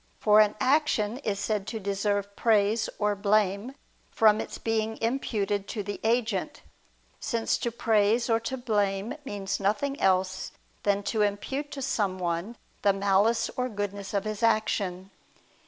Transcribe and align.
For 0.17 0.39
an 0.39 0.55
action 0.59 1.19
is 1.19 1.39
said 1.39 1.67
to 1.67 1.79
deserve 1.79 2.35
praise 2.35 2.89
or 2.97 3.15
blame, 3.15 3.75
from 4.09 4.41
its 4.41 4.57
being 4.57 4.99
imputed 4.99 5.67
to 5.67 5.83
the 5.83 5.99
agent: 6.03 6.63
since 7.19 7.55
to 7.59 7.71
praise 7.71 8.27
or 8.27 8.39
to 8.39 8.57
blame 8.57 9.13
means 9.25 9.59
nothing 9.59 10.01
else 10.01 10.53
than 10.81 11.03
to 11.03 11.21
impute 11.21 11.69
to 11.73 11.83
someone 11.83 12.57
the 12.81 12.93
malice 12.93 13.51
or 13.55 13.69
goodness 13.69 14.15
of 14.15 14.23
his 14.23 14.41
action. 14.41 15.11